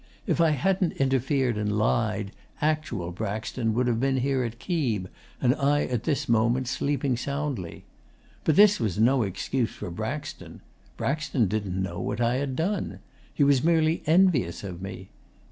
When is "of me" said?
14.63-15.09